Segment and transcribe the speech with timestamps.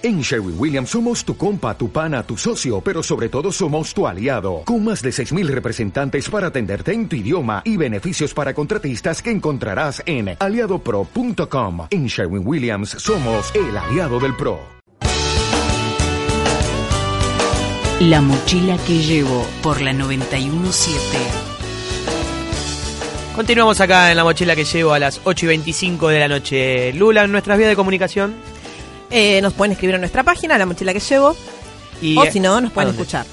[0.00, 4.06] En Sherwin Williams somos tu compa, tu pana, tu socio, pero sobre todo somos tu
[4.06, 9.20] aliado, con más de 6.000 representantes para atenderte en tu idioma y beneficios para contratistas
[9.20, 11.88] que encontrarás en aliadopro.com.
[11.90, 14.60] En Sherwin Williams somos el aliado del PRO.
[17.98, 21.02] La mochila que llevo por la 917.
[23.34, 26.92] Continuamos acá en la mochila que llevo a las 8 y 25 de la noche.
[26.92, 28.57] Lula, en nuestras vías de comunicación.
[29.10, 31.34] Eh, nos pueden escribir en nuestra página, la mochila que llevo.
[32.00, 33.26] Y, o si no, nos ¿a pueden escuchar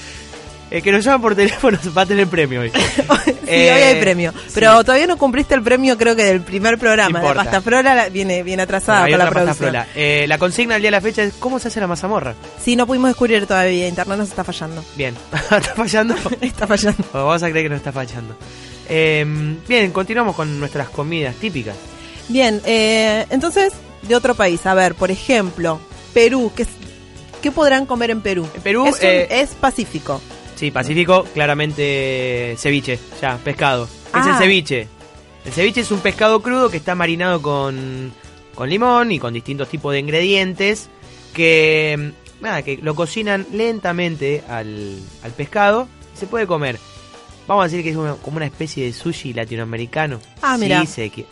[0.73, 2.71] El que nos llama por teléfono va a tener premio hoy.
[3.25, 4.33] sí, Eh, hoy hay premio.
[4.55, 7.21] Pero todavía no cumpliste el premio, creo que del primer programa.
[7.21, 9.77] No la- viene, viene atrasada con la producción.
[9.95, 12.35] Eh, la consigna al día de la fecha es ¿cómo se hace la mazamorra?
[12.65, 13.87] Sí, no pudimos descubrir todavía.
[13.87, 14.83] Internet nos está fallando.
[14.97, 15.15] Bien.
[15.33, 16.15] ¿Está fallando?
[16.41, 17.05] está fallando.
[17.13, 18.35] Vamos a creer que no está fallando.
[18.89, 19.27] Eh,
[19.69, 21.77] bien, continuamos con nuestras comidas típicas.
[22.29, 24.65] Bien, eh, entonces, de otro país.
[24.67, 25.81] A ver, por ejemplo,
[26.15, 26.51] Perú.
[26.57, 26.67] ¿Qué,
[27.43, 28.49] qué podrán comer en Perú?
[28.55, 30.21] En Perú, es, un- eh, es pacífico.
[30.57, 33.89] Sí, Pacífico, claramente ceviche, ya, pescado.
[34.13, 34.39] ¿Qué es el Ah.
[34.39, 34.89] ceviche?
[35.45, 38.13] El ceviche es un pescado crudo que está marinado con,
[38.55, 40.89] con limón y con distintos tipos de ingredientes
[41.35, 46.79] que, nada, que lo cocinan lentamente al, al pescado y se puede comer.
[47.49, 50.21] Vamos a decir que es una- como una especie de sushi latinoamericano.
[50.43, 50.87] Ah, Sí, mira.
[50.87, 51.27] se que-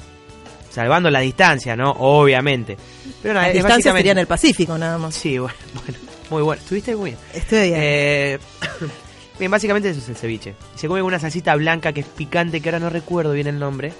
[0.72, 1.92] salvando la distancia, ¿no?
[1.92, 2.76] Obviamente.
[3.22, 5.14] Pero nada, Las es distancias básicamente- serían el Pacífico, nada más.
[5.14, 5.98] Sí, bueno, bueno,
[6.30, 6.60] muy bueno.
[6.62, 7.18] Estuviste muy bien.
[7.32, 7.74] Estoy bien.
[7.80, 8.38] Eh,
[9.40, 10.54] bien, básicamente eso es el ceviche.
[10.76, 13.58] Se come con una salsita blanca que es picante, que ahora no recuerdo bien el
[13.58, 13.92] nombre.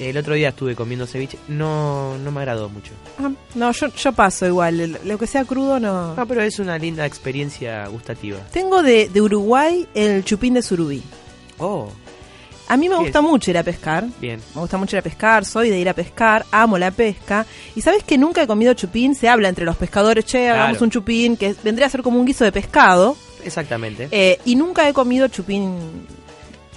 [0.00, 2.92] El otro día estuve comiendo ceviche, no, no me agradó mucho.
[3.18, 4.98] Ah, no, yo, yo paso igual.
[5.04, 6.14] Lo que sea crudo no.
[6.14, 8.38] No, pero es una linda experiencia gustativa.
[8.50, 11.02] Tengo de, de Uruguay el chupín de surubí.
[11.58, 11.90] Oh,
[12.68, 13.24] A mí me ¿Qué gusta es?
[13.26, 14.06] mucho ir a pescar.
[14.18, 14.40] bien.
[14.54, 17.44] Me gusta mucho ir a pescar, soy de ir a pescar, amo la pesca.
[17.76, 20.84] Y sabes que nunca he comido chupín, se habla entre los pescadores, che, hagamos Claro.
[20.84, 23.16] un chupín, que vendría a ser como un guiso de pescado.
[23.44, 24.08] Exactamente.
[24.10, 26.06] Eh, y nunca he comido chupín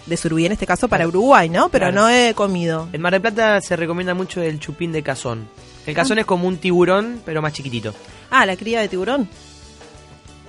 [0.05, 1.17] de surubí, en este caso para Claro.
[1.19, 1.69] Uruguay, ¿no?
[1.69, 2.01] Pero Claro.
[2.01, 2.89] no he comido.
[2.91, 5.47] En Mar del Plata se recomienda mucho el chupín de cazón.
[5.85, 7.93] El cazón es como un tiburón, pero más chiquitito.
[8.31, 9.27] Ah, la cría de tiburón.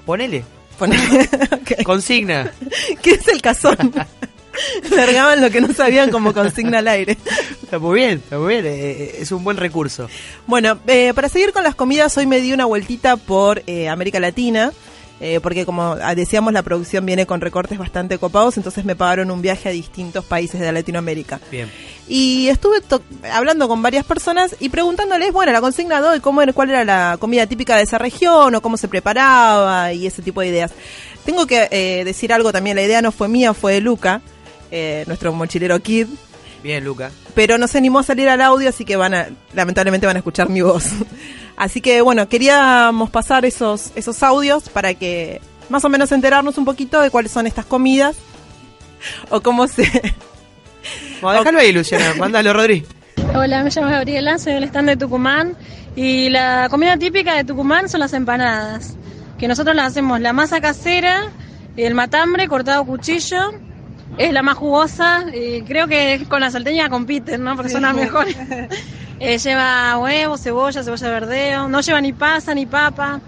[0.07, 0.45] Ponele.
[0.81, 1.83] Ok.
[1.85, 2.53] Consigna.
[3.01, 3.77] ¿Qué es el cazón?
[4.91, 7.17] Largaban lo que no sabían como consigna al aire.
[7.63, 8.67] Está muy bien, está muy bien.
[8.67, 10.09] eh, Es un buen recurso.
[10.47, 14.21] Bueno, eh, para seguir con las comidas, hoy me di una vueltita por eh, América
[14.21, 14.73] Latina,
[15.27, 19.41] eh, porque como decíamos, la producción viene con recortes bastante copados, entonces me pagaron un
[19.41, 21.41] viaje a distintos países de Latinoamérica.
[21.51, 21.71] Bien.
[22.07, 22.83] Y estuve
[23.33, 26.85] hablando con varias personas y preguntándoles, bueno, la consigna de hoy, cómo era, cuál era
[26.85, 30.73] la comida típica de esa región o cómo se preparaba y ese tipo de ideas.
[31.25, 34.21] Tengo que eh, decir algo también, la idea no fue mía, fue de Luca,
[34.71, 36.07] eh, nuestro mochilero kid,
[36.63, 37.11] Bien, Luca.
[37.35, 40.19] pero no se animó a salir al audio, así que van a, lamentablemente van a
[40.19, 40.91] escuchar mi voz.
[41.57, 46.65] Así que bueno, queríamos pasar esos, esos audios para que más o menos enterarnos un
[46.65, 48.17] poquito de cuáles son estas comidas
[49.31, 49.85] o cómo se...
[51.21, 52.15] Bueno, déjalo ahí, Luciana.
[52.19, 52.85] Mándalo, Rodri.
[53.35, 55.57] Hola, me llamo Gabriela, soy del stand de Tucumán
[55.97, 58.97] y la comida típica de Tucumán son las empanadas,
[59.39, 61.31] que nosotros las hacemos la masa casera,
[61.77, 63.53] el matambre cortado a cuchillo,
[64.19, 67.57] es la más jugosa, y creo que con la salteña compiten, ¿no?
[67.57, 68.37] Porque son las mejores.
[69.21, 73.21] Eh, lleva huevo, cebolla, cebolla de verdeo, no lleva ni pasa ni papa.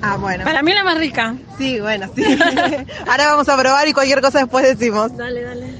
[0.00, 0.44] Ah, bueno.
[0.44, 1.34] Para mí es la más rica.
[1.58, 2.22] Sí, bueno, sí.
[3.08, 5.14] Ahora vamos a probar y cualquier cosa después decimos.
[5.16, 5.74] Dale, dale.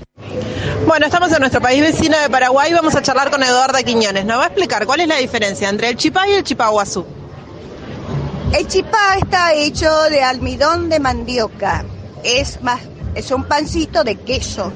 [0.86, 4.24] Bueno, estamos en nuestro país vecino de Paraguay y vamos a charlar con Eduarda Quiñones.
[4.24, 7.06] Nos va a explicar cuál es la diferencia entre el chipá y el chipaguazú.
[8.52, 11.84] El chipá está hecho de almidón de mandioca.
[12.22, 12.80] Es más,
[13.14, 14.72] es un pancito de queso.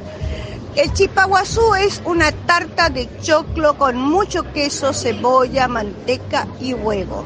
[0.76, 7.24] El chipaguazú es una tarta de choclo con mucho queso, cebolla, manteca y huevos.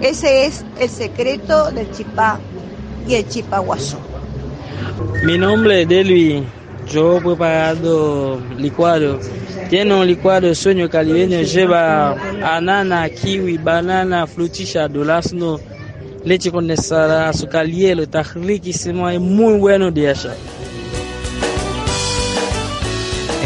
[0.00, 2.38] Ese es el secreto del chipá
[3.08, 3.96] y el chipaguazú.
[5.24, 6.44] Mi nombre es Delvi.
[6.88, 9.18] Yo he preparado licuado.
[9.68, 11.42] Tiene un licuado de sueño caribeño.
[11.42, 12.12] Lleva
[12.42, 15.58] anana, kiwi, banana, frutilla, durazno,
[16.26, 18.02] leche condensada, azúcar, hielo.
[18.02, 19.08] Está riquísimo.
[19.08, 20.34] Es muy bueno de allá.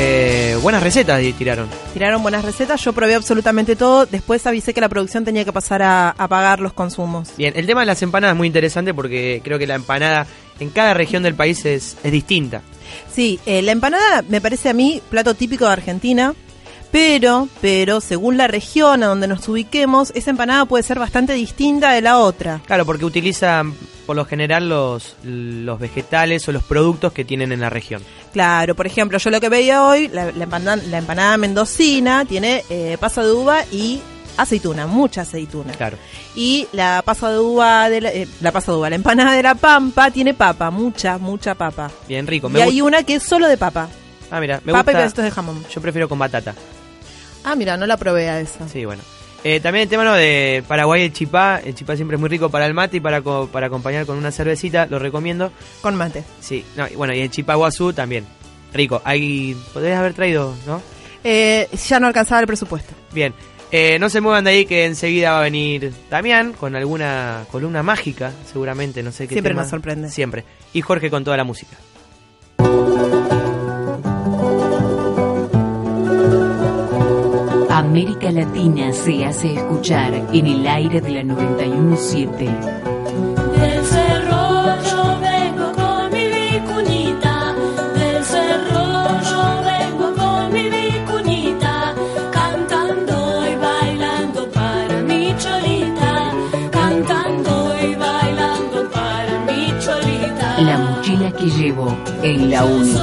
[0.02, 1.68] Eh, buenas recetas tiraron.
[1.92, 4.06] Tiraron buenas recetas, yo probé absolutamente todo.
[4.06, 7.28] Después avisé que la producción tenía que pasar a, a pagar los consumos.
[7.36, 10.26] Bien, el tema de las empanadas es muy interesante porque creo que la empanada
[10.58, 12.62] en cada región del país es, es distinta.
[13.12, 16.34] Sí, eh, la empanada me parece a mí plato típico de Argentina,
[16.92, 21.92] Pero, pero, según la región a donde nos ubiquemos, esa empanada puede ser bastante distinta
[21.92, 22.60] de la otra.
[22.66, 23.74] Claro, porque utilizan
[24.06, 28.02] por lo general los, los vegetales o los productos que tienen en la región.
[28.32, 32.64] Claro, por ejemplo, yo lo que veía hoy, la, la empanada, la empanada mendocina tiene
[32.70, 34.00] eh, pasa de uva y
[34.36, 35.72] aceituna, mucha aceituna.
[35.74, 35.96] Claro.
[36.34, 39.42] Y la pasa de uva, de la, eh, la pasa de uva, la empanada de
[39.44, 41.88] la pampa tiene papa, mucha, mucha papa.
[42.08, 42.50] Bien rico.
[42.52, 43.88] y hay una que es solo de papa,
[44.32, 44.98] Ah, mira, me papa y gusta.
[44.98, 45.64] pedacitos de jamón.
[45.72, 46.54] Yo prefiero con batata.
[47.44, 48.68] Ah, mira, no la probé a esa.
[48.68, 49.02] Sí, bueno.
[49.42, 50.12] Eh, también el tema ¿no?
[50.14, 51.60] de Paraguay, el chipá.
[51.64, 54.18] El chipá siempre es muy rico para el mate y para, co- para acompañar con
[54.18, 54.86] una cervecita.
[54.86, 55.50] Lo recomiendo.
[55.80, 56.24] Con mate.
[56.40, 58.26] Sí, no, y bueno, y el chipá guazú también.
[58.74, 59.00] Rico.
[59.04, 60.82] Ahí podrías haber traído, ¿no?
[61.24, 62.92] Eh, ya no alcanzaba el presupuesto.
[63.12, 63.32] Bien.
[63.72, 67.82] Eh, no se muevan de ahí que enseguida va a venir Damián con alguna columna
[67.84, 69.62] mágica, seguramente, no sé qué Siempre tema.
[69.62, 70.10] nos sorprende.
[70.10, 70.44] Siempre.
[70.72, 71.76] Y Jorge con toda la música.
[77.80, 82.44] América Latina se hace escuchar en el aire de la 917.
[82.44, 87.54] Del cerro yo vengo con mi vicuñita,
[87.94, 88.84] del cerro
[89.30, 91.94] yo vengo con mi vicuñita,
[92.30, 96.32] cantando y bailando para mi cholita,
[96.70, 100.60] cantando y bailando para mi cholita.
[100.60, 103.00] La mochila que llevo en la Yo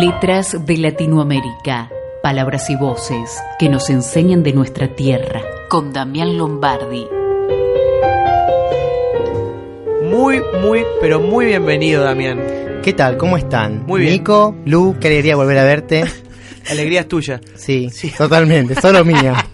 [0.00, 1.90] Letras de Latinoamérica.
[2.22, 5.40] Palabras y voces que nos enseñan de nuestra tierra.
[5.68, 7.06] Con Damián Lombardi.
[10.04, 12.40] Muy, muy, pero muy bienvenido, Damián.
[12.82, 13.16] ¿Qué tal?
[13.16, 13.84] ¿Cómo están?
[13.86, 14.12] Muy bien.
[14.14, 16.04] Nico, Lu, qué alegría volver a verte.
[16.70, 17.40] Alegría es tuya.
[17.56, 18.10] Sí, Sí.
[18.16, 19.46] totalmente, solo mía.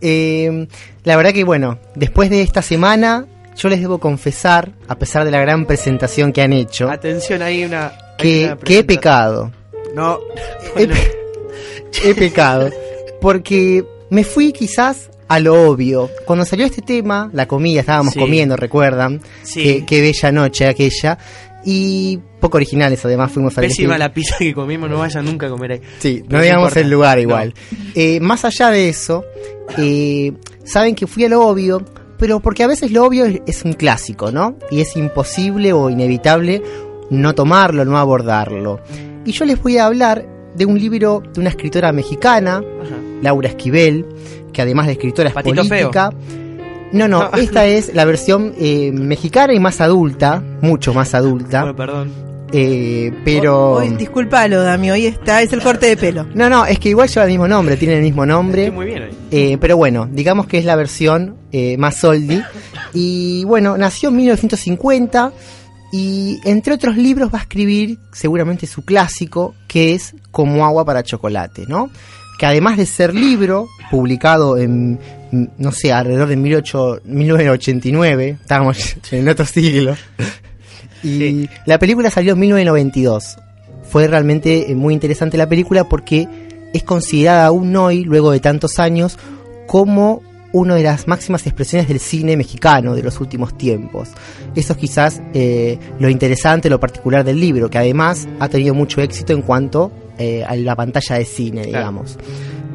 [0.00, 0.66] Eh,
[1.04, 3.26] la verdad que bueno, después de esta semana,
[3.56, 7.64] yo les debo confesar, a pesar de la gran presentación que han hecho, Atención, hay
[7.64, 7.92] una.
[8.18, 9.50] que, una que he presenta- pecado.
[9.94, 10.18] No,
[10.76, 12.70] He, bueno, pe- he pecado.
[13.20, 16.10] Porque me fui quizás a lo obvio.
[16.26, 18.20] Cuando salió este tema, la comida, estábamos Sí.
[18.20, 19.20] comiendo, recuerdan.
[19.42, 19.62] Sí.
[19.62, 21.18] Qué, qué bella noche aquella.
[21.64, 25.50] Y poco originales, además fuimos a pésima la pizza que comimos, no vayan nunca a
[25.50, 25.80] comer ahí.
[26.00, 26.80] Sí, no digamos importa.
[26.80, 27.22] el lugar No.
[27.22, 27.54] igual.
[27.94, 29.24] Eh, más allá de eso,
[29.78, 30.32] eh,
[30.64, 31.84] saben que fui a lo obvio,
[32.18, 34.56] pero porque a veces lo obvio es, es un clásico, ¿no?
[34.72, 36.62] Y es imposible o inevitable
[37.12, 38.80] no tomarlo, no abordarlo.
[39.24, 40.26] Y yo les voy a hablar
[40.56, 42.96] de un libro de una escritora mexicana, Ajá.
[43.22, 44.04] Laura Esquivel,
[44.52, 46.10] que además de escritora es Patito política.
[46.92, 47.38] No, no, No.
[47.38, 52.12] esta es la versión eh, mexicana y más adulta, mucho más adulta, Bueno, perdón.
[52.52, 53.74] eh, pero...
[53.76, 56.26] Hoy, discúlpalo, Dami, hoy está, es el corte de pelo.
[56.34, 58.64] No, no, es que igual lleva el mismo nombre, tiene el mismo nombre.
[58.64, 59.10] Estoy muy bien ahí.
[59.30, 62.42] Eh, pero bueno, digamos que es la versión eh, más oldie.
[62.92, 65.32] Y bueno, nació en 1950
[65.92, 71.02] y entre otros libros va a escribir seguramente su clásico, que es Como agua para
[71.02, 71.90] chocolate, ¿no?
[72.38, 74.98] Que además de ser libro, publicado en,
[75.30, 79.94] mm, no sé, alrededor de 18 1989, estábamos en otro siglo.
[81.02, 81.50] Y Sí.
[81.66, 83.36] la película salió en 1992.
[83.90, 86.26] Fue realmente eh, muy interesante la película porque
[86.72, 89.18] es considerada aún hoy, luego de tantos años,
[89.66, 90.22] como
[90.52, 94.10] una de las máximas expresiones del cine mexicano de los últimos tiempos.
[94.54, 99.00] Eso es quizás eh, lo interesante, lo particular del libro, que además ha tenido mucho
[99.00, 101.78] éxito en cuanto eh, a la pantalla de cine, Claro.
[101.78, 102.18] digamos.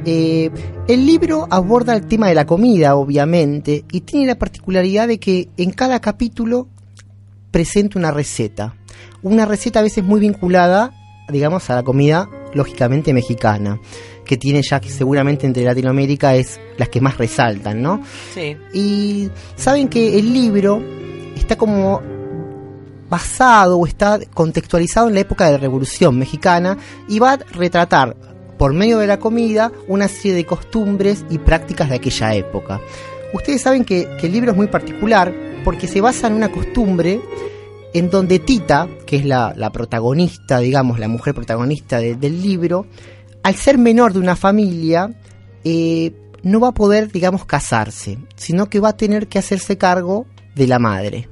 [0.05, 0.49] Eh,
[0.87, 5.49] el libro aborda el tema de la comida, obviamente, y tiene la particularidad de que
[5.57, 6.67] en cada capítulo
[7.51, 8.75] presenta una receta.
[9.21, 10.93] Una receta a veces muy vinculada,
[11.29, 13.79] digamos, a la comida lógicamente mexicana,
[14.27, 18.01] que tiene ya que seguramente entre Latinoamérica es las que más resaltan, ¿no?
[18.35, 18.55] Sí.
[18.73, 20.83] Y saben que el libro
[21.35, 22.01] está como
[23.09, 28.15] basado o está contextualizado en la época de la Revolución Mexicana y va a retratar
[28.57, 32.81] por medio de la comida una serie de costumbres y prácticas de aquella época.
[33.33, 37.21] Ustedes saben que, que el libro es muy particular porque se basa en una costumbre
[37.93, 42.85] en donde Tita, que es la, la protagonista, digamos, la mujer protagonista de- del libro,
[43.43, 45.13] al ser menor de una familia,
[45.63, 46.13] eh,
[46.43, 50.25] no va a poder, digamos, casarse, sino que va a tener que hacerse cargo
[50.55, 51.27] de la madre.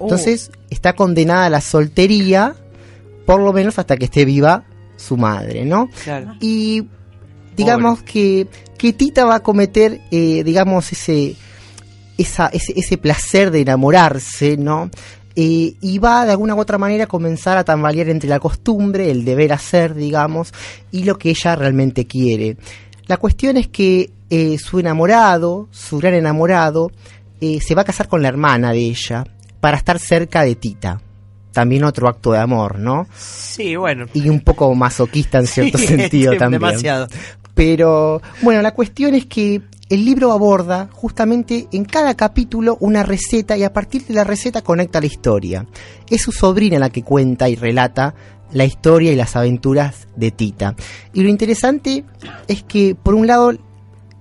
[0.00, 2.54] Entonces está condenada a la soltería,
[3.24, 4.64] por lo menos hasta que esté viva
[4.96, 5.88] su madre, ¿no?
[6.04, 6.34] Claro.
[6.40, 6.88] Y
[7.56, 8.48] digamos que,
[8.78, 11.36] que Tita va a cometer, eh, digamos, ese,
[12.18, 14.90] esa, ese, ese placer de enamorarse, ¿no?
[15.36, 19.10] Eh, y va de alguna u otra manera a comenzar a tambalear entre la costumbre,
[19.10, 20.52] el deber hacer, digamos,
[20.90, 22.56] y lo que ella realmente quiere.
[23.06, 26.90] La cuestión es que eh, su enamorado, su gran enamorado,
[27.40, 29.24] eh, se va a casar con la hermana de ella
[29.60, 31.00] para estar cerca de Tita.
[31.52, 33.06] También otro acto de amor, ¿no?
[33.16, 34.06] Sí, bueno.
[34.14, 36.62] Y un poco masoquista en cierto Sí, sentido también.
[36.62, 37.08] demasiado.
[37.54, 43.56] Pero bueno, la cuestión es que el libro aborda justamente en cada capítulo una receta
[43.56, 45.66] y a partir de la receta conecta la historia.
[46.10, 48.14] Es su sobrina la que cuenta y relata
[48.52, 50.74] la historia y las aventuras de Tita.
[51.12, 52.04] Y lo interesante
[52.48, 53.52] es que, por un lado,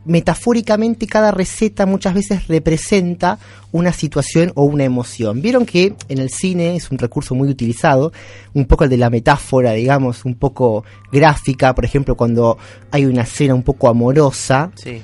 [0.05, 3.39] metafóricamente cada receta muchas veces representa
[3.71, 5.41] una situación o una emoción.
[5.41, 8.11] Vieron que en el cine es un recurso muy utilizado,
[8.53, 12.59] un poco el de la metáfora, digamos, un poco gráfica, por ejemplo, cuando
[12.91, 15.01] hay una escena un poco amorosa, Sí,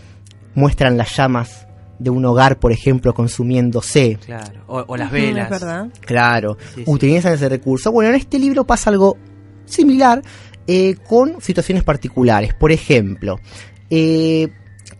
[0.55, 1.67] muestran las llamas
[1.99, 4.17] de un hogar, por ejemplo, consumiéndose.
[4.25, 4.63] claro.
[4.67, 5.49] O, o las velas.
[5.49, 5.87] Verdad.
[6.01, 6.83] Claro, Sí, sí.
[6.87, 7.91] utilizan ese recurso.
[7.91, 9.17] Bueno, en este libro pasa algo
[9.65, 10.21] similar
[10.67, 12.53] eh, con situaciones particulares.
[12.55, 13.37] Por ejemplo,
[13.89, 14.47] eh,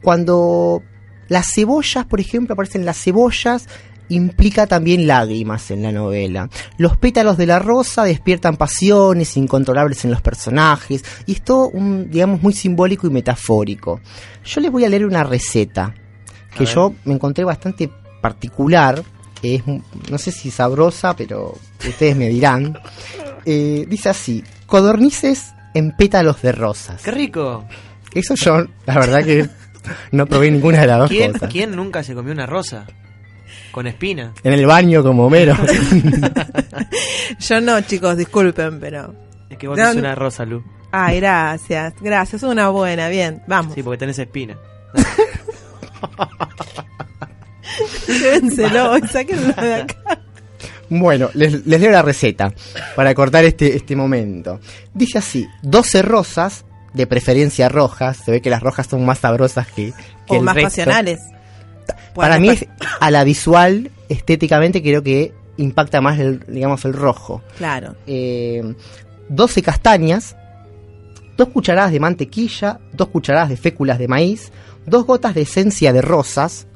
[0.04, 0.82] cuando
[1.28, 3.68] las cebollas, por ejemplo, aparecen las cebollas,
[4.16, 6.50] implica también lágrimas en la novela.
[6.78, 12.10] Los pétalos de la rosa despiertan pasiones incontrolables en los personajes y es todo, un,
[12.10, 14.02] digamos, muy simbólico y metafórico.
[14.44, 15.94] Yo les voy a leer una receta
[16.58, 17.90] que yo me encontré bastante
[18.22, 19.02] particular.
[19.42, 22.78] Es, no sé si sabrosa, pero ustedes me dirán.
[23.44, 27.02] Eh, dice así: codornices en pétalos de rosas.
[27.02, 27.66] ¡Qué rico!
[28.14, 29.50] Eso yo, la verdad que
[30.12, 31.50] no probé ninguna de las dos ¿Quién, cosas.
[31.50, 32.86] ¿Quién nunca se comió una rosa?
[33.72, 34.34] Con espina.
[34.44, 35.56] En el baño como Homero.
[37.40, 39.14] Yo no, chicos, disculpen, pero.
[39.50, 40.64] Es que vos No, sos una rosa, Lu.
[40.92, 43.74] Ay, gracias, gracias, una buena, bien, vamos.
[43.74, 44.58] Sí, porque tenés espina.
[48.08, 50.20] Llévenselo y sáquenlo de acá.
[50.90, 52.54] Bueno, les, les leo la receta
[52.96, 54.60] para cortar este, este momento.
[54.94, 59.68] Dice así, 12 rosas, de preferencia rojas, se ve que las rojas son más sabrosas
[59.68, 59.94] que,
[60.28, 60.68] que O el más resto.
[60.68, 61.22] pasionales.
[62.16, 62.66] Para mí, es-
[63.00, 67.42] a la visual, estéticamente, creo que impacta más, el, digamos, el rojo.
[67.58, 67.96] Claro.
[68.08, 68.74] Eh,
[69.30, 70.36] 12 castañas,
[71.38, 74.52] 2 cucharadas de mantequilla, 2 cucharadas de féculas de maíz,
[74.86, 76.68] 2 gotas de esencia de rosas,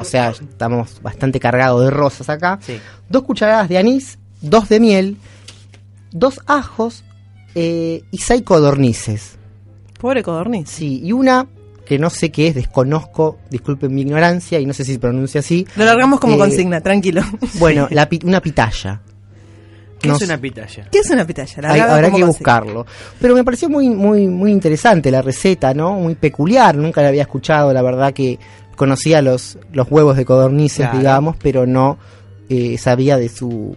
[0.00, 2.78] o sea, estamos bastante cargados de rosas acá, Sí.
[3.08, 5.16] 2 cucharadas de anís, 2 de miel,
[6.12, 7.04] 2 ajos
[7.54, 9.36] eh, y 6 codornices.
[10.00, 10.70] Pobre codorniz.
[10.70, 11.46] Sí, y una
[11.90, 15.40] que no sé qué es, desconozco, disculpen mi ignorancia y no sé si se pronuncia
[15.40, 15.66] así.
[15.74, 17.20] Lo largamos como Eh, consigna, tranquilo.
[17.58, 19.00] Bueno, la una pitaya.
[20.00, 20.86] ¿Qué es una pitaya?
[20.92, 21.60] ¿Qué es una pitaya?
[21.62, 22.26] La Hay- largamos habrá que consigna.
[22.60, 22.86] buscarlo.
[23.20, 25.94] Pero me pareció muy, muy, muy interesante la receta, ¿no?
[25.94, 26.76] Muy peculiar.
[26.76, 27.72] Nunca la había escuchado.
[27.72, 28.38] La verdad que
[28.76, 30.96] conocía los, los huevos de codornices, Claro.
[30.98, 31.98] digamos, pero no
[32.48, 33.76] eh, sabía de su,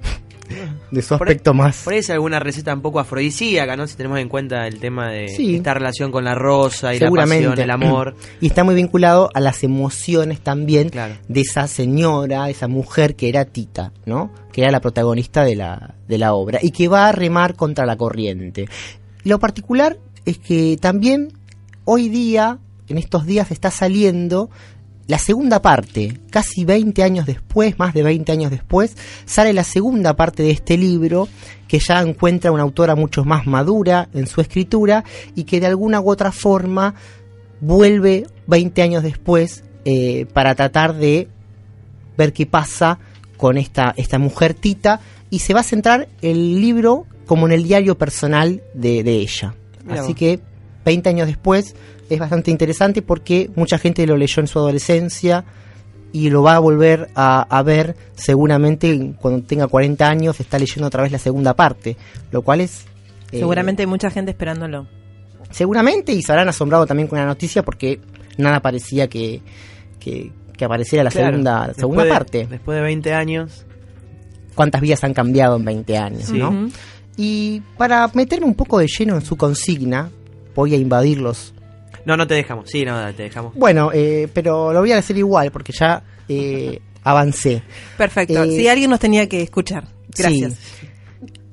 [0.93, 1.81] de su Por- aspecto más.
[1.83, 3.87] Por ahí es alguna receta un poco afrodisíaca, ¿no?
[3.87, 5.55] Si tenemos en cuenta el tema de Sí.
[5.55, 8.15] esta relación con la rosa y la pasión, el amor.
[8.41, 11.15] Y está muy vinculado a las emociones también Claro.
[11.27, 14.31] de esa señora, esa mujer que era Tita, ¿no?
[14.51, 17.85] Que era la protagonista de la, de la obra y que va a remar contra
[17.85, 18.67] la corriente.
[19.23, 21.29] Lo particular es que también
[21.85, 24.49] hoy día, en estos días, está saliendo
[25.13, 30.15] la segunda parte, casi 20 años después, más de 20 años después, sale la segunda
[30.15, 31.27] parte de este libro
[31.67, 35.03] que ya encuentra una autora mucho más madura en su escritura
[35.35, 36.95] y que de alguna u otra forma
[37.61, 41.27] vuelve 20 años después eh, para tratar de
[42.17, 42.97] ver qué pasa
[43.37, 47.65] con esta, esta mujer Tita y se va a centrar el libro como en el
[47.65, 49.53] diario personal de, de ella.
[49.87, 50.39] Así que
[50.85, 51.75] 20 años después
[52.13, 55.43] es bastante interesante porque mucha gente lo leyó en su adolescencia
[56.11, 60.87] y lo va a volver a, a ver seguramente cuando tenga 40 años, está leyendo
[60.87, 61.97] otra vez la segunda parte,
[62.31, 62.85] lo cual es...
[63.31, 64.87] eh, Seguramente hay mucha gente esperándolo.
[65.49, 67.99] seguramente y se habrán asombrado también con la noticia porque
[68.37, 69.41] nada parecía que,
[69.99, 71.27] que, que apareciera la Claro.
[71.31, 72.47] segunda, Después segunda de- parte.
[72.49, 73.65] Después de 20 años.
[74.55, 76.37] Cuántas vidas han cambiado en 20 años, Sí.
[76.37, 76.49] ¿no?
[76.49, 76.69] Ujú.
[77.17, 80.09] Y para meterme un poco de lleno en su consigna,
[80.55, 81.53] voy a invadirlos.
[82.05, 82.69] No, no te dejamos.
[82.69, 83.53] Sí, no, te dejamos.
[83.55, 87.61] Bueno, eh, pero lo voy a hacer igual porque ya eh, avancé.
[87.97, 88.43] Perfecto.
[88.43, 89.85] Eh, si alguien nos tenía que escuchar.
[90.17, 90.53] Gracias.
[90.55, 90.87] Sí.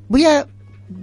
[0.08, 0.46] Voy a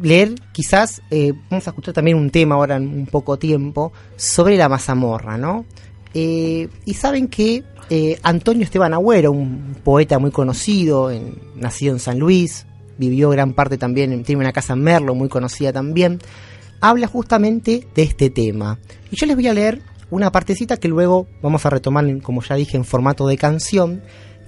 [0.02, 4.58] leer, quizás, eh, vamos a escuchar también un tema ahora en un poco tiempo, sobre
[4.58, 5.66] la mazamorra, ¿no?
[6.14, 12.00] Eh, y saben que eh, Antonio Esteban Agüero, un poeta muy conocido, en- nacido en
[12.00, 12.66] San Luis,
[12.98, 16.20] vivió gran parte también, en- tiene una casa en Merlo, muy conocida también,
[16.82, 18.80] habla justamente de este tema.
[19.12, 22.56] Y yo les voy a leer una partecita que luego vamos a retomar, como ya
[22.56, 24.02] dije, en formato de canción,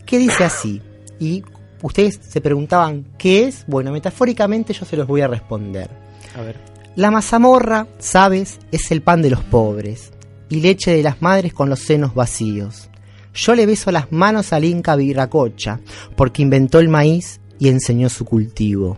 [0.06, 0.82] que dice así,
[1.20, 1.44] y
[1.82, 5.90] ustedes se preguntaban qué es, bueno, metafóricamente yo se los voy a responder.
[6.36, 6.58] A ver.
[6.96, 10.12] La mazamorra, sabes, es el pan de los pobres
[10.50, 12.90] y leche de las madres con los senos vacíos.
[13.34, 15.80] Yo le beso las manos al Inca Viracocha
[16.16, 18.98] porque inventó el maíz y enseñó su cultivo.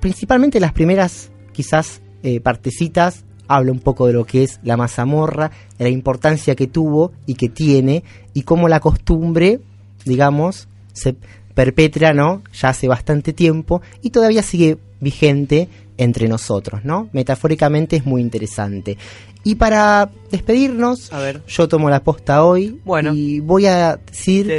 [0.00, 5.50] Principalmente las primeras, quizás, eh, partecitas habla un poco de lo que es la mazamorra,
[5.78, 9.60] de la importancia que tuvo y que tiene y cómo la costumbre,
[10.04, 11.14] digamos, se
[11.54, 12.42] perpetra, ¿no?
[12.58, 15.68] Ya hace bastante tiempo y todavía sigue vigente
[15.98, 17.08] entre nosotros, ¿no?
[17.12, 18.96] Metafóricamente es muy interesante.
[19.44, 21.42] Y para despedirnos, A ver.
[21.46, 23.12] yo tomo la posta hoy Bueno.
[23.12, 24.50] y voy a decir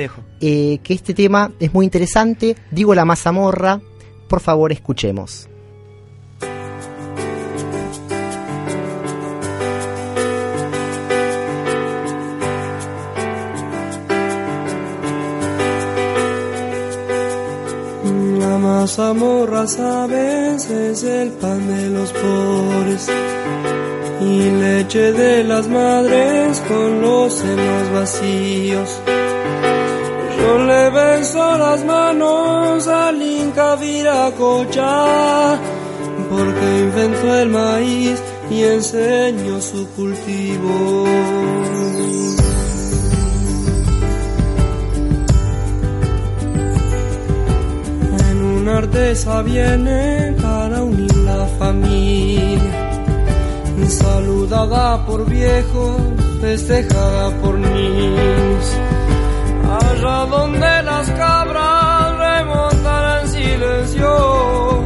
[0.42, 2.56] eh, que este tema es muy interesante.
[2.70, 3.82] Digo la mazamorra,
[4.28, 5.48] por favor escuchemos.
[18.63, 23.10] La mazamorra, sabes, es el pan de los pobres
[24.22, 29.01] y leche de las madres con los senos vacíos.
[30.39, 35.60] Yo le beso las manos al Inca Viracocha
[36.29, 41.03] porque inventó el maíz y enseñó su cultivo.
[48.74, 52.74] Artesa viene para unir la familia,
[53.88, 56.01] saludada por viejos,
[56.42, 58.65] festejada por niños.
[59.80, 64.84] Allá donde las cabras remontan en silencio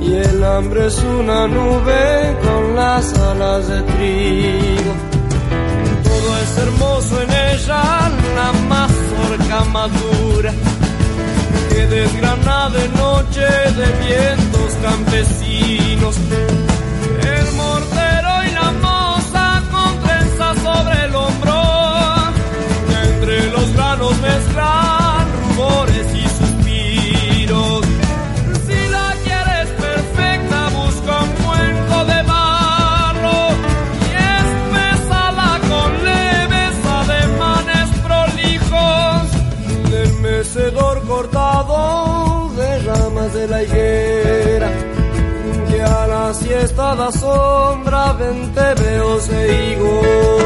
[0.00, 4.92] y el hambre es una nube con las alas de trigo.
[6.04, 7.82] Todo es hermoso en ella,
[8.34, 10.52] la mazorca madura
[11.76, 13.46] que desgrana de noche
[13.78, 16.16] de vientos campesinos.
[46.86, 50.45] Siesta da sombra venteveos e higos.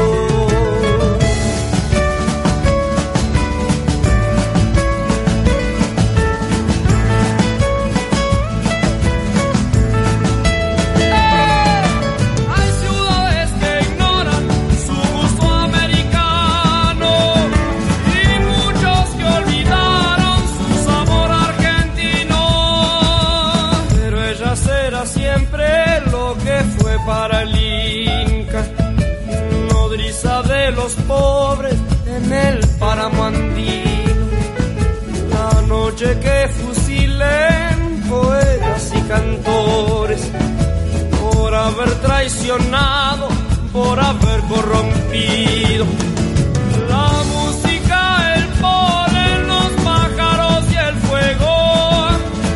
[36.01, 40.31] noche que fusilen poetas y cantores
[41.19, 43.29] por haber traicionado,
[43.71, 45.85] por haber corrompido.
[46.89, 52.07] La música, el polen, los pájaros y el fuego,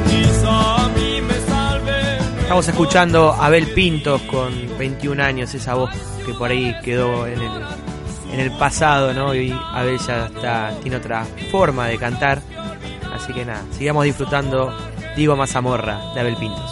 [0.09, 2.39] quizá a mí me salven.
[2.41, 5.91] Estamos escuchando a Abel Pintos con 21 años, esa voz
[6.25, 7.51] que por ahí quedó en el,
[8.33, 9.35] en el pasado, ¿no?
[9.35, 12.41] Y Abel ya está, tiene otra forma de cantar.
[13.25, 14.71] Así que nada, sigamos disfrutando
[15.15, 16.71] Digo Mazamorra de Abel Pintos.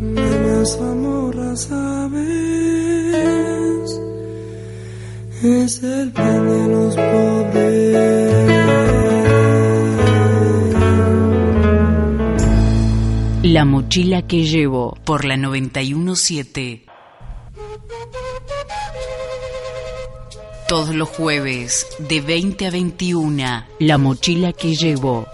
[0.00, 2.40] Mazamorra, sabes,
[5.44, 8.28] es el pan de los pobres.
[13.50, 16.84] La mochila que llevo por la 917.
[20.68, 23.64] Todos los jueves de 20 a 21.
[23.78, 25.26] La mochila que llevo.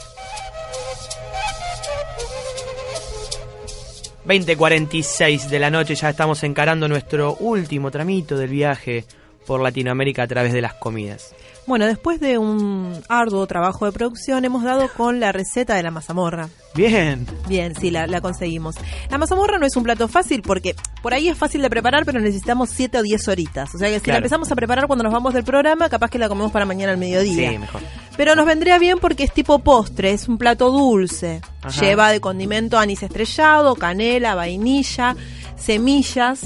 [4.29, 9.07] 20.46 de la noche, ya estamos encarando nuestro último tramito del viaje
[9.47, 11.35] por Latinoamérica a través de las comidas.
[11.67, 15.91] Bueno, después de un arduo trabajo de producción, hemos dado con la receta de la
[15.91, 16.51] mazamorra.
[16.75, 17.27] Bien.
[17.49, 18.75] Bien, sí, la, la conseguimos.
[19.11, 22.21] La mazamorra no es un plato fácil porque por ahí es fácil de preparar, pero
[22.21, 23.75] necesitamos 7 o 10 horitas.
[23.75, 26.19] O sea que si la empezamos a preparar cuando nos vamos del programa, capaz que
[26.19, 27.51] la comemos para mañana al mediodía.
[27.53, 27.81] Sí, mejor.
[28.15, 31.41] Pero nos vendría bien porque es tipo postre, es un plato dulce.
[31.63, 31.81] Ajá.
[31.81, 35.17] Lleva de condimento anís estrellado, canela, vainilla,
[35.57, 36.43] semillas,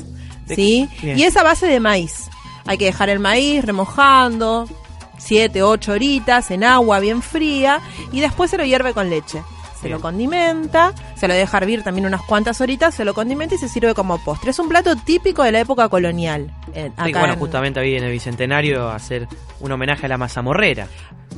[0.46, 0.88] De- ¿sí?
[1.02, 1.18] bien.
[1.18, 2.30] Y es a base de maíz.
[2.68, 4.68] Hay que dejar el maíz remojando,
[5.18, 7.80] 7, 8 horitas en agua bien fría
[8.12, 9.42] y después se lo hierve con leche.
[9.80, 9.92] Se Bien.
[9.96, 13.68] lo condimenta, se lo deja hervir también unas cuantas horitas, se lo condimenta y se
[13.68, 14.50] sirve como postre.
[14.50, 16.52] Es un plato típico de la época colonial.
[16.74, 19.28] eh, Sí, acá bueno, en- justamente ahí en el Bicentenario hacer
[19.60, 20.88] un homenaje a la mazamorrera.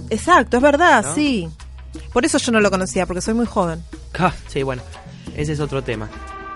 [0.09, 1.15] Exacto, es verdad, ¿No?
[1.15, 1.49] sí.
[2.13, 3.83] Por eso yo no lo conocía, porque soy muy joven.
[4.19, 4.83] Ah, sí, bueno,
[5.37, 6.09] ese es otro tema.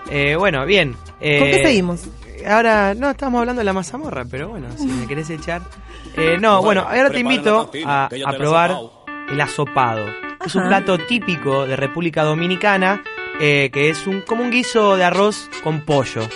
[0.09, 0.95] Eh, bueno, bien.
[1.21, 2.01] eh, ¿Con qué seguimos?
[2.47, 5.61] Ahora, no, estamos hablando de la mazamorra, pero bueno, si me querés echar.
[6.15, 8.77] Eh, no, bueno, ahora te invito a, a probar
[9.29, 10.05] el asopado.
[10.45, 13.01] Es un plato típico de República Dominicana,
[13.39, 16.27] eh, que es un como un guiso de arroz con pollo.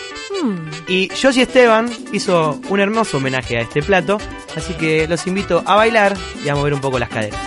[0.42, 0.58] Hmm.
[0.88, 4.18] Y Josie Esteban hizo un hermoso homenaje a este plato,
[4.56, 7.40] así que los invito a bailar y a mover un poco las caderas.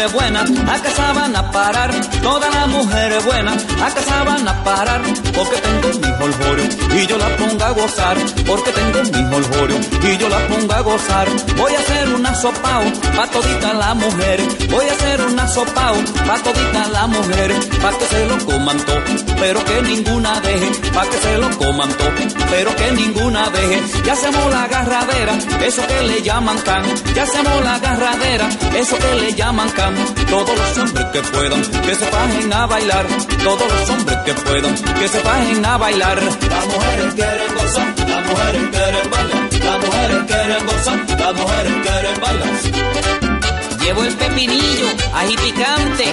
[0.00, 1.90] Mujeres buenas a casa van a parar.
[2.22, 5.02] Todas las mujeres buenas a casa van a parar.
[5.34, 8.16] Porque tengo mi holgorio y yo la pongo a gozar.
[8.46, 11.28] Porque tengo mi holgorio y yo la pongo a gozar.
[11.56, 12.84] Voy a hacer una sopao
[13.16, 14.40] pa' todita la mujer.
[14.70, 17.54] Voy a hacer una sopao pa' todita la mujer.
[17.82, 19.02] Pa' que se lo coman todo,
[19.38, 20.70] pero que ninguna deje.
[20.94, 23.82] Pa' que se lo coman todo, pero que ninguna deje.
[24.04, 26.84] Ya hacemos la agarradera, eso que le llaman can.
[27.14, 29.89] Ya hacemos la agarradera, eso que le llaman can.
[30.28, 33.06] Todos los hombres que puedan, que se bajen a bailar.
[33.42, 36.22] Todos los hombres que puedan, que se bajen a bailar.
[36.22, 39.40] Las mujeres quieren gozar, las mujeres quieren bailar.
[39.64, 43.80] Las mujeres quieren gozar, las mujeres quieren bailar.
[43.80, 46.12] Llevo el pepinillo, ají picante.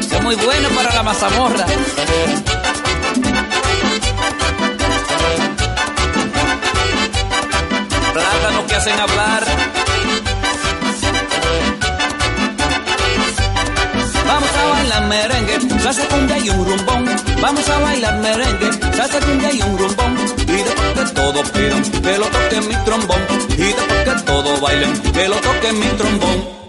[0.00, 1.66] Es muy bueno para la mazamorra.
[8.12, 9.44] Plátanos que hacen hablar.
[15.00, 17.04] Bailar merengue, salsa cumbia y un rumbón.
[17.40, 20.16] Vamos a bailar merengue, salsa cumbia y un rumbón.
[20.40, 23.20] Y después que todo pidan, que lo toque mi trombón.
[23.52, 26.59] Y después que todo bailen, que lo toque mi trombón.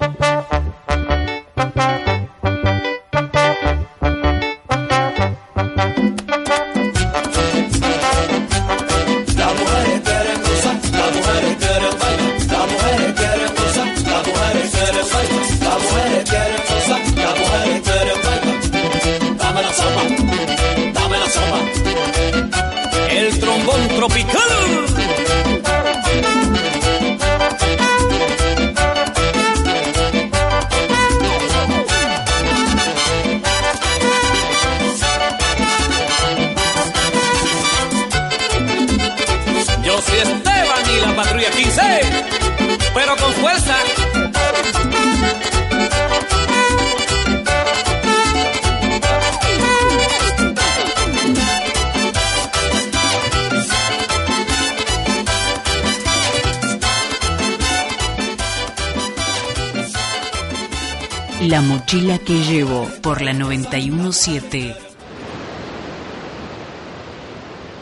[61.91, 64.73] Mochila que llevo por la 917.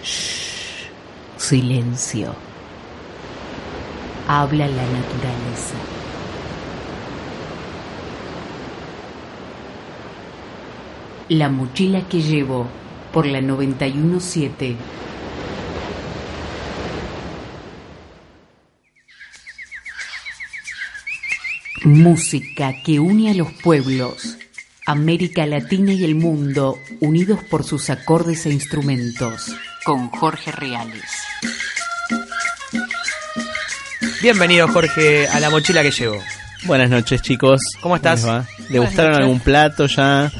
[0.01, 0.87] Shh.
[1.37, 2.33] Silencio.
[4.27, 5.75] Habla la naturaleza.
[11.27, 12.65] La mochila que llevo
[13.13, 14.75] por la 917.
[21.83, 24.37] Música que une a los pueblos,
[24.85, 31.03] América Latina y el mundo, unidos por sus acordes e instrumentos, con Jorge Reales.
[34.21, 36.17] Bienvenido, Jorge, a la mochila que llevo.
[36.65, 37.61] Buenas noches, chicos.
[37.79, 38.23] ¿Cómo estás?
[38.23, 39.23] ¿Le Buenas gustaron noches.
[39.23, 40.31] algún plato ya?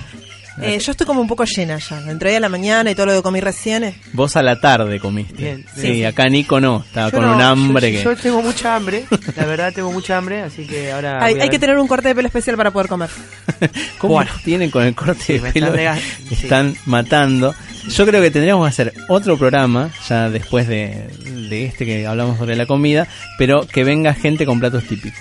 [0.62, 2.00] Eh, yo estoy como un poco llena ya.
[2.10, 3.94] Entré a la mañana y todo lo que comí recién.
[4.14, 5.42] Vos a la tarde comiste.
[5.42, 8.04] Bien, sí, acá Nico no, estaba Yo con no, un hambre yo, que...
[8.04, 11.24] yo tengo mucha hambre, la verdad tengo mucha hambre, así que ahora...
[11.24, 13.10] Hay, que tener un corte de pelo especial para poder comer.
[13.98, 14.32] ¿Cómo Bueno.
[14.44, 15.74] tienen con el corte Sí, de pelo?
[15.74, 16.00] están.
[16.32, 17.56] Están matando.
[17.90, 21.08] Yo creo que tendríamos que hacer otro programa, ya después de,
[21.50, 25.20] de este que hablamos sobre la comida, pero que venga gente con platos típicos.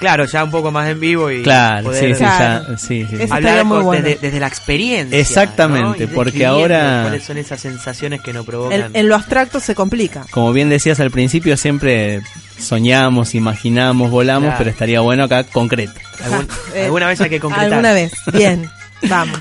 [0.00, 2.64] Claro, ya un poco más en vivo y Claro, poder sí, Claro.
[2.70, 3.16] ya, sí, sí.
[3.16, 4.02] Eso hablar estaría muy con- bueno.
[4.04, 5.18] desde, desde la experiencia.
[5.18, 8.90] Exactamente, porque ahora- ¿Cuáles son esas sensaciones que nos En, provocan?
[8.94, 10.24] en lo abstracto se complica.
[10.30, 12.22] Como bien decías al principio, siempre
[12.58, 14.58] soñamos, imaginamos, volamos, Claro.
[14.58, 15.92] pero estaría bueno acá concreto.
[16.24, 17.66] Algún- Eh, alguna vez hay que concretar.
[17.72, 18.12] Alguna vez.
[18.32, 18.70] Bien.
[19.08, 19.38] Vamos.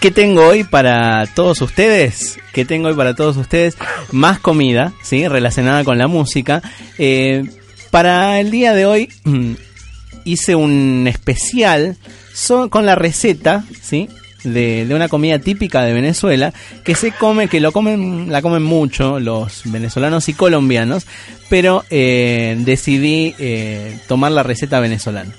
[0.00, 2.38] ¿Qué tengo hoy para todos ustedes?
[2.52, 3.76] ¿Qué tengo hoy para todos ustedes?
[4.12, 5.26] Más comida, ¿sí?
[5.28, 6.62] Relacionada con la música.
[6.98, 7.44] Eh,
[7.90, 9.52] para el día de hoy mm,
[10.24, 11.96] hice un especial
[12.32, 14.08] so- con la receta, ¿sí?
[14.42, 16.52] De, de una comida típica de Venezuela
[16.84, 21.06] que se come, que lo comen, la comen mucho los venezolanos y colombianos,
[21.48, 25.32] pero eh, decidí eh, tomar la receta venezolana.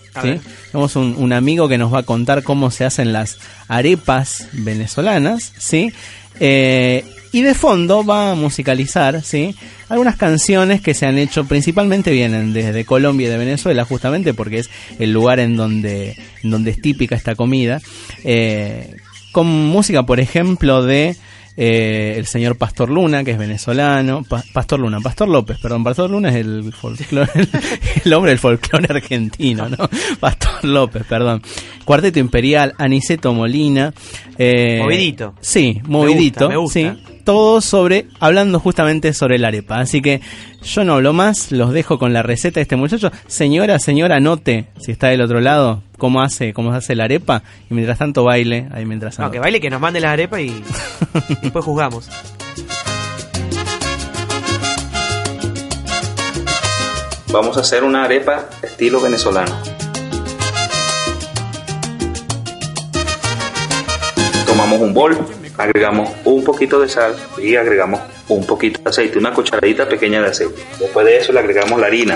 [0.71, 5.53] Tenemos un, un amigo que nos va a contar cómo se hacen las arepas venezolanas,
[5.59, 5.93] ¿sí?
[6.39, 7.05] Eh,
[7.37, 9.55] y de fondo va a musicalizar, ¿sí?
[9.89, 14.59] Algunas canciones que se han hecho, principalmente vienen desde Colombia y de Venezuela, justamente porque
[14.59, 14.69] es
[14.99, 17.81] el lugar en donde, en donde es típica esta comida.
[18.23, 18.95] Eh,
[19.31, 21.15] con música, por ejemplo, de
[21.57, 24.23] eh, el señor Pastor Luna, que es venezolano.
[24.23, 25.83] Pa- Pastor Luna, Pastor López, perdón.
[25.83, 27.49] Pastor Luna es el folclore, el,
[28.05, 29.89] el hombre del folclore argentino, ¿no?
[30.19, 31.41] Pastor López, perdón.
[31.83, 33.93] Cuarteto Imperial, Aniceto Molina.
[34.37, 35.35] eh, Movidito.
[35.41, 36.49] Sí, movidito.
[36.49, 36.79] me gusta.
[36.79, 36.89] Sí,
[37.25, 39.79] todo sobre, hablando justamente sobre la arepa.
[39.79, 40.21] Así que
[40.63, 43.11] yo no hablo más, los dejo con la receta de este muchacho.
[43.27, 47.43] Señora, señora, note, si está del otro lado, cómo hace, cómo se hace la arepa.
[47.69, 50.45] Y mientras tanto baile, ahí mientras No, que baile, que nos mande la arepa y
[50.45, 52.09] y después juzgamos.
[57.31, 59.53] Vamos a hacer una arepa estilo venezolano.
[64.45, 65.17] Tomamos un bol,
[65.57, 70.27] agregamos un poquito de sal y agregamos un poquito de aceite, una cucharadita pequeña de
[70.27, 70.65] aceite.
[70.79, 72.15] Después de eso le agregamos la harina,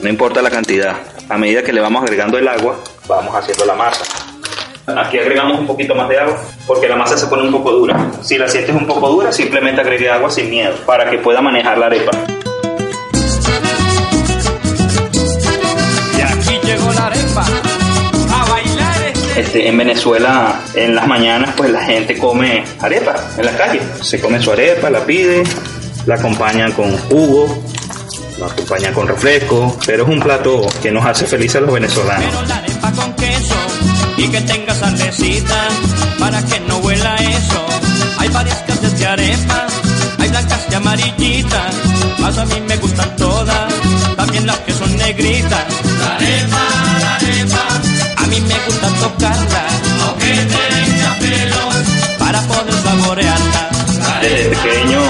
[0.00, 0.96] no importa la cantidad.
[1.28, 4.04] A medida que le vamos agregando el agua, vamos haciendo la masa.
[4.86, 8.10] Aquí agregamos un poquito más de agua porque la masa se pone un poco dura.
[8.22, 11.78] Si la sientes un poco dura, simplemente agregue agua sin miedo para que pueda manejar
[11.78, 12.12] la arepa.
[16.16, 17.65] Y aquí llegó la arepa
[19.36, 23.80] este en Venezuela, en las mañanas, pues la gente come arepa en la calle.
[24.00, 25.42] Se come su arepa, la pide,
[26.06, 27.62] la acompañan con jugo,
[28.38, 32.24] la acompañan con refresco, pero es un plato que nos hace felices a los venezolanos.
[32.24, 33.54] Pero la arepa con queso
[34.16, 35.68] y que tenga salecita
[36.18, 37.66] para que no huela eso.
[38.18, 39.66] Hay varias clases de arepa,
[40.18, 41.74] hay blancas y amarillitas,
[42.18, 43.74] más a mí me gustan todas,
[44.16, 45.64] también las que son negritas.
[46.00, 46.62] La arepa,
[47.00, 47.65] la arepa,
[48.66, 49.66] gusta tocarla,
[50.06, 53.68] aunque tenga pelos, para poder saborearla.
[54.20, 55.00] Desde pequeño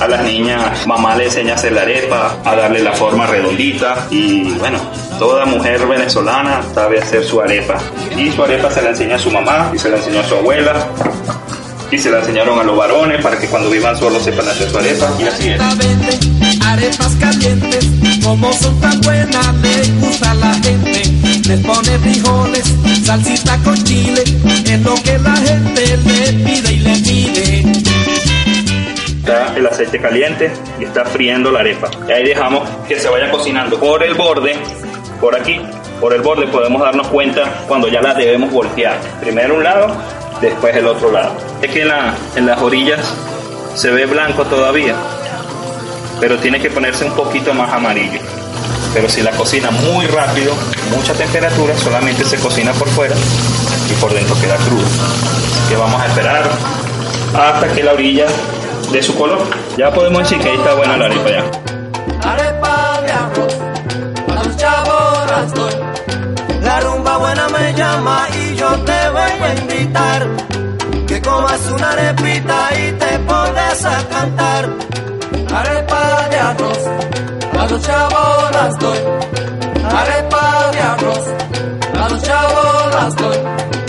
[0.00, 4.06] a las niñas, mamá le enseña a hacer la arepa, a darle la forma redondita
[4.10, 4.78] y bueno,
[5.18, 7.78] toda mujer venezolana sabe hacer su arepa.
[8.16, 10.36] Y su arepa se la enseña a su mamá y se la enseñó a su
[10.36, 10.86] abuela
[11.90, 14.78] y se la enseñaron a los varones para que cuando vivan solos sepan hacer su
[14.78, 15.60] arepa y así es.
[16.72, 17.86] Arepas calientes,
[18.22, 21.02] como son tan buenas, le gusta a la gente.
[21.46, 24.22] Les pone frijoles, salsita con chile,
[24.66, 27.72] es lo que la gente le pide y le pide.
[29.18, 30.50] Está el aceite caliente
[30.80, 31.90] y está friendo la arepa.
[32.08, 34.54] Y ahí dejamos que se vaya cocinando por el borde,
[35.20, 35.60] por aquí,
[36.00, 38.98] por el borde podemos darnos cuenta cuando ya la debemos voltear.
[39.20, 39.94] Primero un lado,
[40.40, 41.36] después el otro lado.
[41.62, 43.00] Es que en, la- en las orillas
[43.74, 44.94] se ve blanco todavía,
[46.20, 48.20] pero tiene que ponerse un poquito más amarillo.
[48.94, 50.54] Pero si la cocina muy rápido,
[50.90, 53.14] mucha temperatura, solamente se cocina por fuera
[53.90, 54.86] y por dentro queda crudo.
[54.86, 56.48] Así que vamos a esperar
[57.34, 58.26] hasta que la orilla
[58.90, 59.40] de su color.
[59.76, 62.30] Ya podemos decir que ahí está buena la arepa ya.
[62.30, 63.58] Arepa de arroz,
[64.64, 65.88] a.
[66.62, 70.28] La rumba buena me llama y yo te voy a invitar.
[71.06, 74.68] Que comas una arepita y te pones a cantar.
[75.54, 76.86] Arepa de arroz,
[77.58, 78.98] a los chavos las doy.
[79.84, 81.24] Arepa de arroz,
[81.94, 83.87] a los chavos las doy.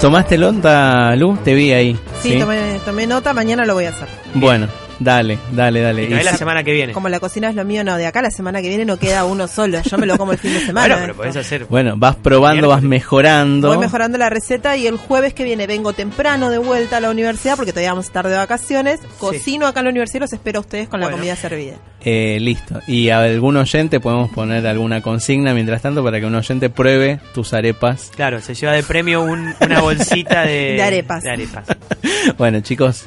[0.00, 1.36] ¿Tomaste nota, Lu?
[1.42, 1.98] Te vi ahí.
[2.22, 4.08] Sí, Tomé, tomé nota, mañana lo voy a hacer.
[4.34, 6.04] Bueno, dale, dale, dale.
[6.04, 6.92] Y Y la si- semana que viene.
[6.92, 9.24] Como la cocina es lo mío, no, de acá la semana que viene no queda
[9.24, 9.80] uno solo.
[9.82, 10.94] Yo me lo como el fin de semana.
[10.96, 11.64] Bueno, pero podés hacer.
[11.66, 13.68] Bueno, vas probando, vas mejorando.
[13.68, 17.10] Voy mejorando la receta y el jueves que viene vengo temprano de vuelta a la
[17.10, 19.00] universidad porque todavía vamos a estar de vacaciones.
[19.18, 21.74] Cocino acá en la universidad y los espero a ustedes con la comida servida.
[22.04, 22.80] Eh, listo.
[22.86, 27.18] Y a algún oyente podemos poner alguna consigna mientras tanto para que un oyente pruebe
[27.34, 28.12] tus arepas.
[28.14, 31.22] Claro, se lleva de premio un- una bolsita de, De arepas.
[31.24, 31.66] de arepas.
[32.38, 33.06] bueno, chicos,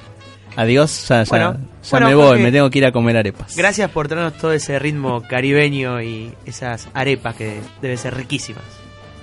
[0.55, 1.07] adiós.
[1.07, 1.57] Ya, ya, Bueno,
[1.91, 2.43] ya bueno, me voy, Jorge.
[2.43, 3.55] me tengo que ir a comer arepas.
[3.55, 8.63] Gracias por traernos todo ese ritmo caribeño y esas arepas que deben ser riquísimas.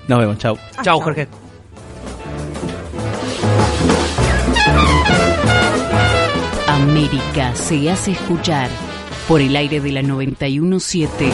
[0.09, 0.59] Nos vemos, chau.
[0.83, 1.29] Chao, Jorge.
[6.69, 8.69] América se hace escuchar
[9.27, 11.31] por el aire de la 917